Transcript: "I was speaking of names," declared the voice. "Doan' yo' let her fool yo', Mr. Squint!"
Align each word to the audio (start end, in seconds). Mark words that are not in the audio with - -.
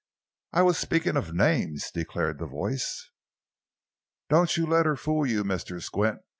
"I 0.51 0.63
was 0.63 0.79
speaking 0.79 1.15
of 1.15 1.31
names," 1.35 1.91
declared 1.91 2.39
the 2.39 2.47
voice. 2.47 3.11
"Doan' 4.31 4.47
yo' 4.55 4.63
let 4.63 4.87
her 4.87 4.95
fool 4.95 5.27
yo', 5.27 5.43
Mr. 5.43 5.79
Squint!" 5.79 6.21